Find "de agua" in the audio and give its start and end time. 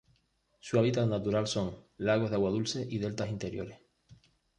2.31-2.49